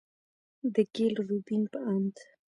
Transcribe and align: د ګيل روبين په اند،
د 0.73 0.75
ګيل 0.93 1.15
روبين 1.29 1.63
په 1.71 1.79
اند، 1.93 2.15